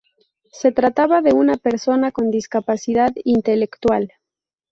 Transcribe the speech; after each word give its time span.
Se 0.51 0.71
trataba 0.71 1.21
de 1.21 1.31
una 1.31 1.57
persona 1.57 2.11
con 2.11 2.31
discapacidad 2.31 3.11
intelectual. 3.23 4.11